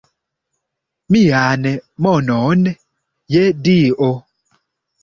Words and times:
Mian 1.17 1.69
monon, 2.07 2.65
je 3.37 3.47
Dio! 3.69 4.13